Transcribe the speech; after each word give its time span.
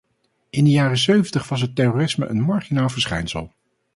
In 0.49 0.63
de 0.63 0.69
jaren 0.69 0.97
zeventig 0.97 1.49
was 1.49 1.61
het 1.61 1.75
terrorisme 1.75 2.25
een 2.25 2.41
marginaal 2.41 2.89
verschijnsel. 2.89 3.51